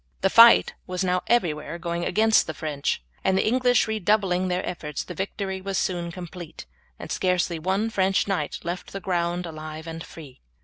[0.21, 5.03] The fight was now everywhere going against the French, and the English redoubling their efforts
[5.03, 6.65] the victory was soon complete,
[6.97, 10.41] and scarcely one French knight left the ground alive and free.